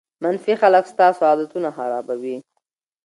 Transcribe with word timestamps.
منفي 0.23 0.53
خلک 0.61 0.85
ستاسو 0.93 1.21
عادتونه 1.29 1.69
خرابوي. 1.77 2.37